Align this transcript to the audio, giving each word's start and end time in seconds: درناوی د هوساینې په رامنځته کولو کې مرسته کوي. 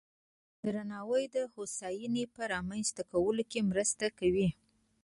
درناوی 0.63 1.23
د 1.35 1.37
هوساینې 1.53 2.23
په 2.35 2.41
رامنځته 2.53 3.03
کولو 3.11 3.43
کې 3.51 3.67
مرسته 3.71 4.05
کوي. 4.19 4.49